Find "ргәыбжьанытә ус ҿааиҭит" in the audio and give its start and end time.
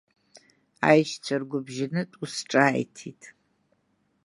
1.41-3.21